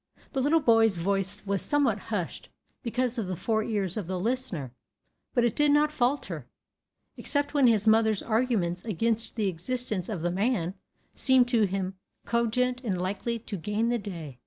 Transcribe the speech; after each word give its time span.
The 0.33 0.41
little 0.41 0.61
boy's 0.61 0.95
voice 0.95 1.45
was 1.45 1.61
somewhat 1.61 1.99
hushed, 2.09 2.49
because 2.81 3.19
of 3.19 3.27
the 3.27 3.35
four 3.35 3.63
ears 3.63 3.97
of 3.97 4.07
the 4.07 4.19
listener, 4.19 4.73
but 5.35 5.45
it 5.45 5.55
did 5.55 5.69
not 5.69 5.91
falter, 5.91 6.47
except 7.17 7.53
when 7.53 7.67
his 7.67 7.85
mother's 7.85 8.23
arguments 8.23 8.83
against 8.83 9.35
the 9.35 9.47
existence 9.47 10.09
of 10.09 10.23
the 10.23 10.31
man 10.31 10.73
seemed 11.13 11.47
to 11.49 11.67
him 11.67 11.99
cogent 12.25 12.83
and 12.83 12.99
likely 12.99 13.37
to 13.37 13.57
gain 13.57 13.89
the 13.89 13.99
day. 13.99 14.39